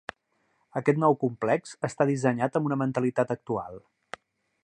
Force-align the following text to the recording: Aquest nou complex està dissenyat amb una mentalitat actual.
Aquest 0.79 1.01
nou 1.03 1.17
complex 1.23 1.75
està 1.89 2.09
dissenyat 2.11 2.59
amb 2.61 2.71
una 2.71 2.81
mentalitat 2.85 3.35
actual. 3.39 3.81